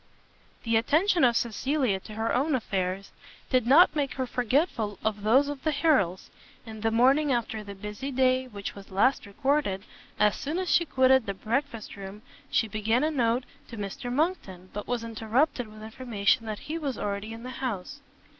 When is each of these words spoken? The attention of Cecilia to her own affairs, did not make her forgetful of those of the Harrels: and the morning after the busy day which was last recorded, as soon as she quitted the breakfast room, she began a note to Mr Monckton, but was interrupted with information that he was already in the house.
The 0.63 0.77
attention 0.77 1.23
of 1.23 1.37
Cecilia 1.37 1.99
to 1.99 2.13
her 2.15 2.33
own 2.33 2.55
affairs, 2.55 3.11
did 3.51 3.67
not 3.67 3.95
make 3.95 4.15
her 4.15 4.25
forgetful 4.25 4.97
of 5.05 5.21
those 5.21 5.47
of 5.47 5.63
the 5.63 5.69
Harrels: 5.69 6.31
and 6.65 6.81
the 6.81 6.89
morning 6.89 7.31
after 7.31 7.63
the 7.63 7.75
busy 7.75 8.09
day 8.09 8.47
which 8.47 8.73
was 8.73 8.89
last 8.89 9.27
recorded, 9.27 9.83
as 10.17 10.35
soon 10.35 10.57
as 10.57 10.71
she 10.71 10.85
quitted 10.85 11.27
the 11.27 11.35
breakfast 11.35 11.95
room, 11.95 12.23
she 12.49 12.67
began 12.67 13.03
a 13.03 13.11
note 13.11 13.43
to 13.67 13.77
Mr 13.77 14.11
Monckton, 14.11 14.71
but 14.73 14.87
was 14.87 15.03
interrupted 15.03 15.67
with 15.67 15.83
information 15.83 16.47
that 16.47 16.61
he 16.65 16.79
was 16.79 16.97
already 16.97 17.31
in 17.31 17.43
the 17.43 17.51
house. 17.61 18.01